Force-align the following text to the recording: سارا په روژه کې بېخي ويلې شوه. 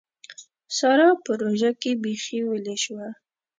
سارا 0.77 1.09
په 1.23 1.31
روژه 1.41 1.71
کې 1.81 1.91
بېخي 2.01 2.39
ويلې 2.45 2.75
شوه. 2.83 3.07